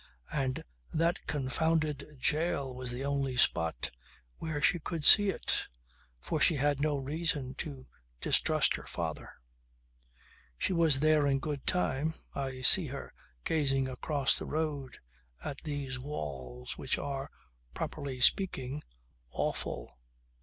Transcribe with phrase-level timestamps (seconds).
[0.33, 3.91] And that confounded jail was the only spot
[4.37, 5.67] where she could see it
[6.19, 7.85] for she had no reason to
[8.19, 9.29] distrust her father.
[10.57, 12.15] She was there in good time.
[12.33, 14.97] I see her gazing across the road
[15.43, 17.29] at these walls which are,
[17.75, 18.81] properly speaking,
[19.29, 19.99] awful.